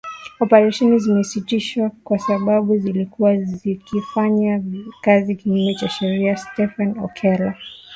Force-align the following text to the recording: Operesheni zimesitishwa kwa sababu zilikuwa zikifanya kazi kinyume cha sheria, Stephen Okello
Operesheni 0.39 0.99
zimesitishwa 0.99 1.91
kwa 2.03 2.19
sababu 2.19 2.77
zilikuwa 2.77 3.37
zikifanya 3.37 4.63
kazi 5.01 5.35
kinyume 5.35 5.75
cha 5.75 5.89
sheria, 5.89 6.37
Stephen 6.37 6.97
Okello 6.99 7.53